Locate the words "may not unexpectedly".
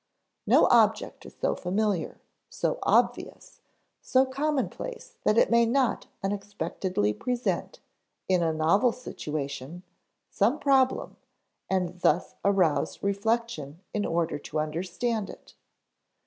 5.51-7.13